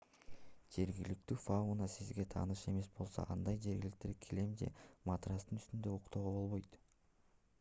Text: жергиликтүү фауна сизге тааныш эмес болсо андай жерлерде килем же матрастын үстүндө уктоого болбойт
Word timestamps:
жергиликтүү 0.75 1.35
фауна 1.41 1.89
сизге 1.95 2.25
тааныш 2.35 2.63
эмес 2.71 2.89
болсо 3.01 3.27
андай 3.35 3.59
жерлерде 3.67 4.13
килем 4.25 4.57
же 4.63 4.69
матрастын 5.11 5.61
үстүндө 5.63 5.95
уктоого 5.99 6.33
болбойт 6.41 6.83